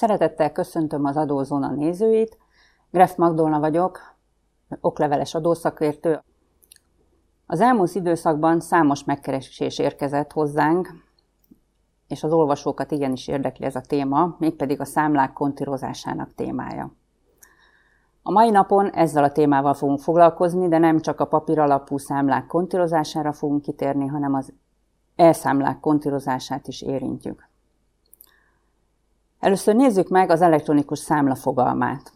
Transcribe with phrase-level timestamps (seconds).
[0.00, 2.38] Szeretettel köszöntöm az Adózóna nézőit.
[2.90, 4.14] Gref Magdolna vagyok,
[4.80, 6.22] okleveles adószakértő.
[7.46, 10.88] Az elmúlt időszakban számos megkeresés érkezett hozzánk,
[12.08, 16.92] és az olvasókat igenis érdekli ez a téma, mégpedig a számlák kontírozásának témája.
[18.22, 22.46] A mai napon ezzel a témával fogunk foglalkozni, de nem csak a papír alapú számlák
[22.46, 24.52] kontírozására fogunk kitérni, hanem az
[25.16, 27.49] elszámlák kontírozását is érintjük.
[29.40, 32.12] Először nézzük meg az elektronikus számla fogalmát.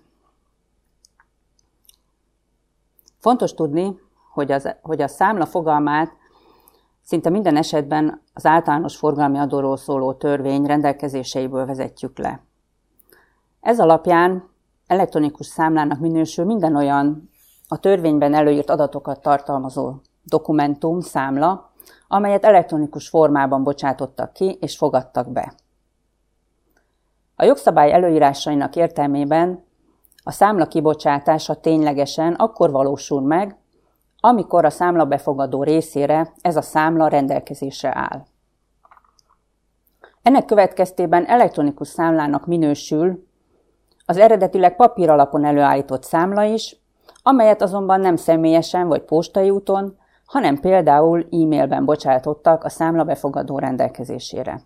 [3.19, 3.99] Fontos tudni,
[4.33, 6.17] hogy, az, hogy a számla fogalmát
[7.03, 12.41] szinte minden esetben az általános forgalmi adóról szóló törvény rendelkezéseiből vezetjük le.
[13.61, 14.49] Ez alapján
[14.87, 17.31] elektronikus számlának minősül minden olyan
[17.69, 21.73] a törvényben előírt adatokat tartalmazó dokumentum, számla,
[22.09, 25.55] amelyet elektronikus formában bocsátottak ki és fogadtak be.
[27.45, 29.65] A jogszabály előírásainak értelmében
[30.23, 33.57] a számla kibocsátása ténylegesen akkor valósul meg,
[34.21, 38.23] amikor a számla befogadó részére ez a számla rendelkezésre áll.
[40.23, 43.27] Ennek következtében elektronikus számlának minősül
[44.07, 46.77] az eredetileg papír alapon előállított számla is,
[47.23, 54.61] amelyet azonban nem személyesen vagy postai úton, hanem például e-mailben bocsátottak a számla befogadó rendelkezésére.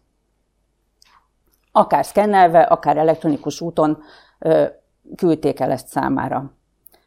[1.73, 4.03] Akár szkennelve, akár elektronikus úton
[5.17, 6.53] küldték el ezt számára.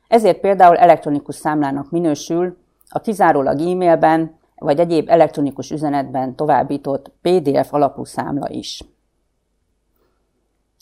[0.07, 2.57] Ezért például elektronikus számlának minősül
[2.89, 8.83] a kizárólag e-mailben vagy egyéb elektronikus üzenetben továbbított PDF alapú számla is.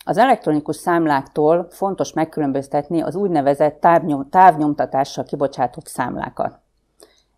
[0.06, 6.60] Az elektronikus számláktól fontos megkülönböztetni az úgynevezett távnyom, távnyomtatással kibocsátott számlákat.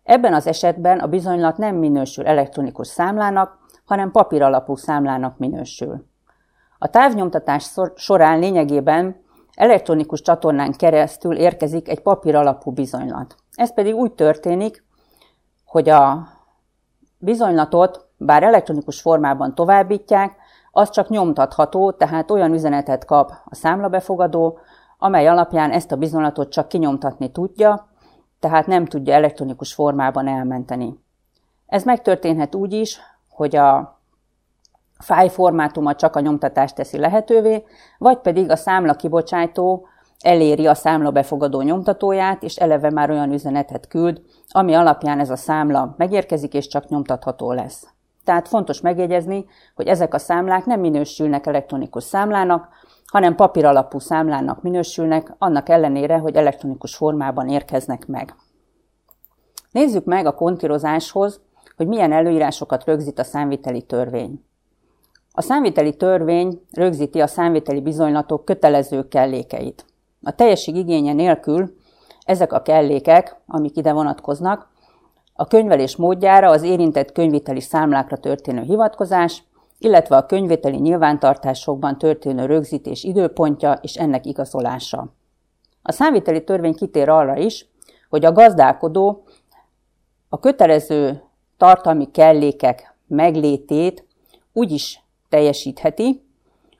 [0.02, 6.10] Ebben az esetben a bizonylat nem minősül elektronikus számlának, hanem papír alapú számlának minősül.
[6.82, 9.22] A távnyomtatás során lényegében
[9.54, 13.34] elektronikus csatornán keresztül érkezik egy papír alapú bizonylat.
[13.54, 14.84] Ez pedig úgy történik,
[15.66, 16.28] hogy a
[17.18, 20.36] bizonylatot, bár elektronikus formában továbbítják,
[20.70, 24.58] az csak nyomtatható, tehát olyan üzenetet kap a számlabefogadó,
[24.98, 27.88] amely alapján ezt a bizonylatot csak kinyomtatni tudja,
[28.40, 30.98] tehát nem tudja elektronikus formában elmenteni.
[31.66, 34.00] Ez megtörténhet úgy is, hogy a
[35.02, 37.64] fájlformátuma csak a nyomtatást teszi lehetővé,
[37.98, 39.86] vagy pedig a számla kibocsátó
[40.20, 45.36] eléri a számla befogadó nyomtatóját, és eleve már olyan üzenetet küld, ami alapján ez a
[45.36, 47.86] számla megérkezik, és csak nyomtatható lesz.
[48.24, 52.68] Tehát fontos megjegyezni, hogy ezek a számlák nem minősülnek elektronikus számlának,
[53.06, 58.34] hanem papír alapú számlának minősülnek, annak ellenére, hogy elektronikus formában érkeznek meg.
[59.70, 61.40] Nézzük meg a kontírozáshoz,
[61.76, 64.44] hogy milyen előírásokat rögzít a számviteli törvény.
[65.32, 69.84] A számviteli törvény rögzíti a számviteli bizonylatok kötelező kellékeit.
[70.22, 71.76] A teljesség igénye nélkül
[72.24, 74.70] ezek a kellékek, amik ide vonatkoznak,
[75.34, 79.42] a könyvelés módjára az érintett könyviteli számlákra történő hivatkozás,
[79.78, 85.14] illetve a könyvételi nyilvántartásokban történő rögzítés időpontja és ennek igazolása.
[85.82, 87.66] A számviteli törvény kitér arra is,
[88.08, 89.24] hogy a gazdálkodó
[90.28, 91.22] a kötelező
[91.56, 94.06] tartalmi kellékek meglétét
[94.52, 95.01] úgy is
[95.32, 96.22] teljesítheti,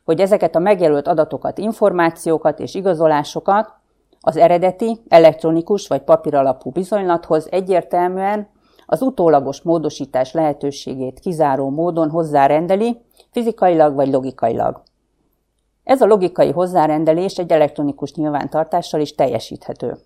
[0.05, 3.73] hogy ezeket a megjelölt adatokat, információkat és igazolásokat
[4.21, 8.49] az eredeti, elektronikus vagy papíralapú bizonylathoz egyértelműen
[8.87, 14.83] az utólagos módosítás lehetőségét kizáró módon hozzárendeli, fizikailag vagy logikailag.
[15.85, 19.97] Ez a logikai hozzárendelés egy elektronikus nyilvántartással is teljesíthető.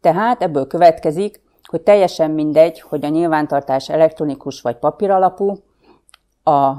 [0.00, 5.54] Tehát ebből következik, hogy teljesen mindegy, hogy a nyilvántartás elektronikus vagy papíralapú,
[6.44, 6.74] a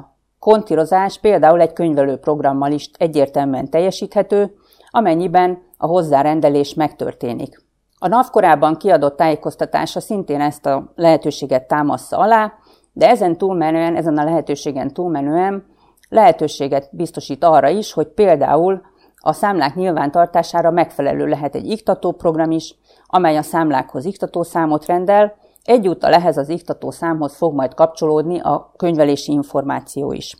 [0.47, 4.53] kontírozás például egy könyvelő programmal is egyértelműen teljesíthető,
[4.89, 7.63] amennyiben a hozzárendelés megtörténik.
[7.99, 12.53] A NAV korábban kiadott tájékoztatása szintén ezt a lehetőséget támaszza alá,
[12.94, 15.65] de ezen túlmenően, ezen a lehetőségen túlmenően
[16.09, 18.81] lehetőséget biztosít arra is, hogy például
[19.15, 25.35] a számlák nyilvántartására megfelelő lehet egy iktatóprogram is, amely a számlákhoz iktatószámot rendel,
[25.67, 30.35] egyúttal ehhez az iktatószámhoz fog majd kapcsolódni a könyvelési információ is.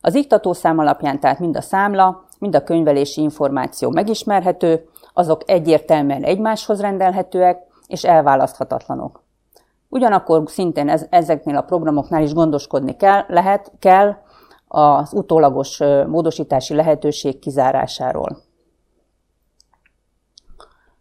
[0.00, 6.80] Az iktatószám alapján tehát mind a számla, mind a könyvelési információ megismerhető, azok egyértelműen egymáshoz
[6.80, 9.22] rendelhetőek és elválaszthatatlanok.
[9.88, 14.16] Ugyanakkor szintén ez, ezeknél a programoknál is gondoskodni kell, lehet, kell
[14.68, 18.38] az utólagos módosítási lehetőség kizárásáról.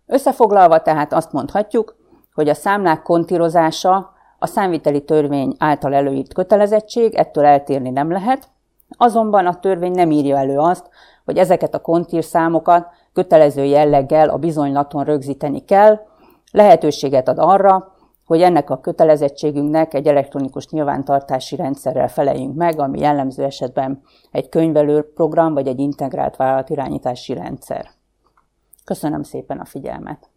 [0.06, 1.99] Összefoglalva tehát azt mondhatjuk,
[2.40, 8.50] hogy a számlák kontírozása a számviteli törvény által előírt kötelezettség, ettől eltérni nem lehet,
[8.98, 10.90] Azonban a törvény nem írja elő azt,
[11.26, 16.00] hogy ezeket a kontír számokat kötelező jelleggel a bizonylaton rögzíteni kell,
[16.52, 17.94] lehetőséget ad arra,
[18.26, 24.02] hogy ennek a kötelezettségünknek egy elektronikus nyilvántartási rendszerrel feleljünk meg, ami jellemző esetben
[24.32, 27.90] egy könyvelő program vagy egy integrált vállalatirányítási rendszer.
[28.86, 30.30] Köszönöm szépen a figyelmet!